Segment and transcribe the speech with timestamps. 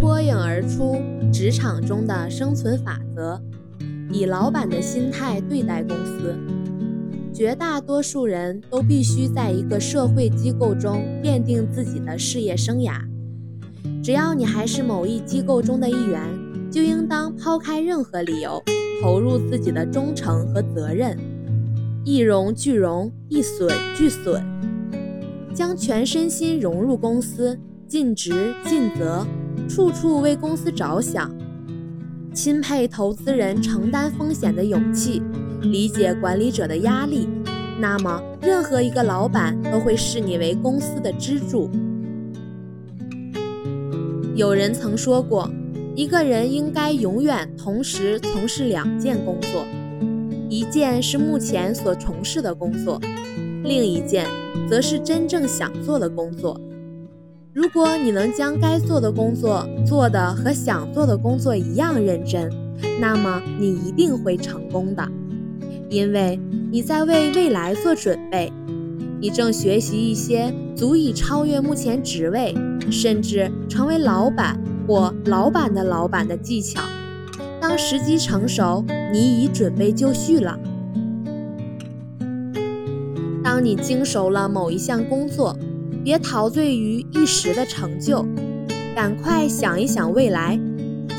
[0.00, 1.02] 脱颖而出
[1.32, 3.40] 职场中的生存法则，
[4.12, 6.36] 以老板的心态对待公司。
[7.34, 13.00] 绝大多数人都必须在一个社会机构中奠定自己的事业生涯。
[14.00, 16.20] 只要你还是某一机构中的一员，
[16.70, 18.62] 就应当抛开任何理由，
[19.02, 21.18] 投入自己的忠诚和责任，
[22.04, 24.40] 一荣俱荣，一损俱损，
[25.52, 29.26] 将全身心融入公司，尽职尽责，
[29.68, 31.30] 处处为公司着想。
[32.34, 35.22] 钦佩投资人承担风险的勇气，
[35.62, 37.28] 理解管理者的压力，
[37.80, 41.68] 那么任何一个老板都会视你为公司的支柱。
[44.36, 45.50] 有人曾说过，
[45.96, 49.64] 一个人应该永远同时从事两件工作，
[50.48, 53.00] 一件是目前所从事的工作，
[53.64, 54.24] 另一件
[54.68, 56.60] 则是真正想做的工作。
[57.54, 62.50] 如果你能将该做的工作做的和想做的工作一样认真，
[63.00, 65.08] 那么你一定会成功的，
[65.88, 66.38] 因为
[66.70, 68.52] 你在为未来做准备。
[69.20, 72.54] 你正学习一些足以超越目前职位，
[72.90, 76.82] 甚至成为老板或老板的老板的技巧。
[77.60, 80.56] 当时机成熟，你已准备就绪了。
[83.42, 85.58] 当你精熟了某一项工作，
[86.08, 88.26] 别陶醉于一时的成就，
[88.96, 90.58] 赶快想一想未来，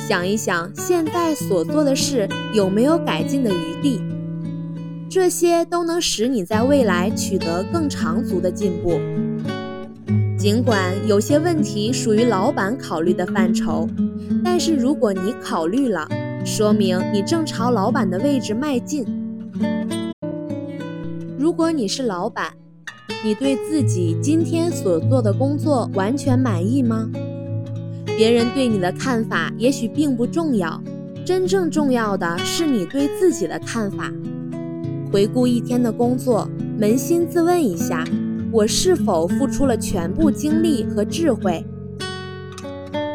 [0.08, 4.02] 想一想现在所做的事有没有改进的余地。
[5.08, 9.00] 这些都能使你在未来取得更长足的进步。
[10.40, 13.88] 尽管有些问题属于老板考虑的范畴，
[14.44, 16.10] 但是如果你考虑了，
[16.44, 19.06] 说明你正朝老板的位置迈进。
[21.38, 22.54] 如果你是老板，
[23.24, 27.10] 你对自己今天所做的工作完全满意吗？
[28.18, 30.82] 别人对你的看法也许并不重要，
[31.26, 34.12] 真正重要的是你对自己的看法。
[35.12, 36.48] 回顾一天的工作，
[36.80, 38.06] 扪心自问一下：
[38.52, 41.66] 我是否付出了全部精力和智慧？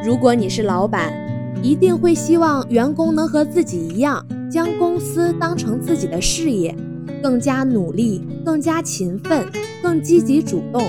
[0.04, 1.12] 如果你是老板，
[1.62, 6.76] 一定会希望员工能和自己一样，将公司当成自己的事业，
[7.22, 9.46] 更加努力、更加勤奋、
[9.82, 10.82] 更积极主动。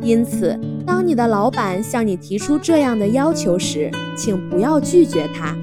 [0.00, 5.56] 因此，当你的老板向你提出这样的要求时，请不要拒绝他。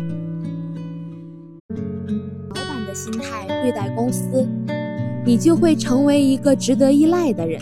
[2.50, 4.47] 老板的心态对待公司，
[5.25, 7.59] 你就会成为一个值得依赖的人，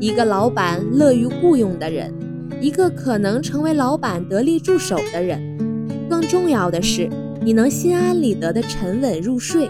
[0.00, 2.12] 一个老板乐于雇佣的人，
[2.60, 5.40] 一个可能成为老板得力助手的人。
[6.08, 7.08] 更重要的是，
[7.42, 9.68] 你能心安理得地沉稳入睡，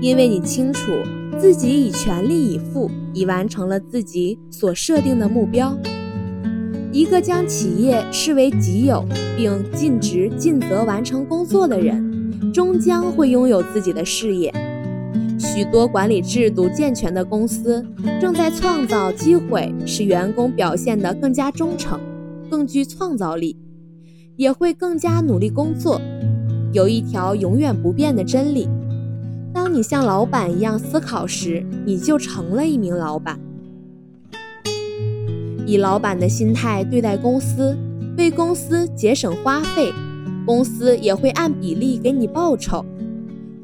[0.00, 0.90] 因为你清楚
[1.38, 5.76] 自己已全力以赴，已完成了自己所设定的目标。
[6.92, 9.04] 一个将企业视为己有，
[9.36, 12.10] 并尽职尽责完成工作的人。
[12.52, 14.52] 终将会拥有自己的事业。
[15.38, 17.86] 许多管理制度健全的公司
[18.20, 22.00] 正在创造机会，使员工表现得更加忠诚、
[22.50, 23.56] 更具创造力，
[24.34, 26.00] 也会更加努力工作。
[26.72, 28.68] 有一条永远不变的真理：
[29.52, 33.38] 当你像老板一样思考时，你就成了一名老板。
[35.66, 37.76] 以老板的心态对待公司，
[38.16, 39.92] 为公司节省花费。
[40.46, 42.84] 公司也会按比例给你报酬，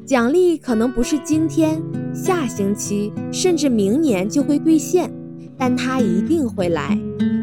[0.05, 1.81] 奖励可能不是今天、
[2.13, 5.11] 下星期，甚至明年就会兑现，
[5.57, 6.97] 但它一定会来，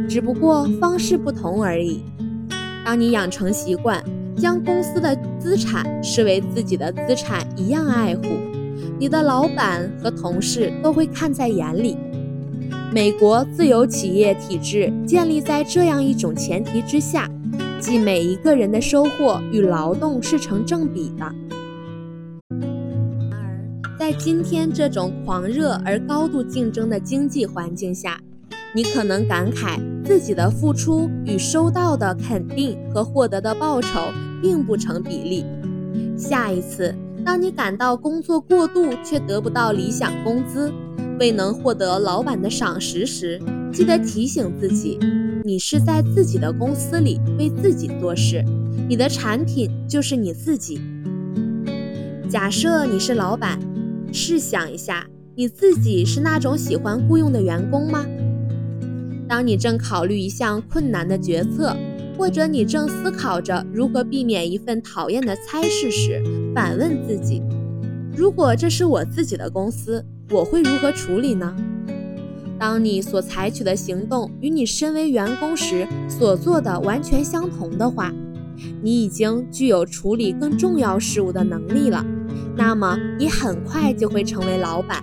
[0.09, 2.03] 只不过方式不同而已。
[2.84, 4.03] 当你养成习惯，
[4.37, 8.22] 将公司的资产视为自己的资产一样爱护，
[8.99, 11.97] 你的老板和同事都会看在眼里。
[12.93, 17.28] 美国自由企业体制建立在这样一种前提之下。
[17.81, 21.31] 即每一个人的收获与劳动是成正比的。
[22.49, 28.19] 然而，在今天这种狂热而高度竞争的经济环境下，
[28.75, 33.89] 你可能感慨自己的付出与收到的肯定和获得的报酬
[34.43, 35.45] 并不成比例。
[36.17, 40.73] 下一次，当你感到工作过度却得不到理想工资，
[41.19, 43.41] 未能获得老板的赏识时，
[43.73, 44.99] 记得提醒自己。
[45.43, 48.45] 你是在自己的公司里为自己做事，
[48.89, 50.81] 你的产品就是你自己。
[52.29, 53.59] 假设你是老板，
[54.12, 58.05] 试想一下，你自己是那种喜欢雇佣的员工吗？
[59.35, 61.77] 当你正考虑一项困难的决策，
[62.17, 66.23] 或者你正思考着如何避免一份讨厌的差事时，
[66.55, 67.43] 反问自己：
[68.17, 71.53] 如果这是我自己的公司，我会如何处理呢？
[72.61, 78.15] 当你所采取的行动与你身为员工时所做的完全相同的话，
[78.81, 82.07] 你已经具有处理更重要事务的能力了，
[82.57, 85.03] 那么你很快就会成为老板。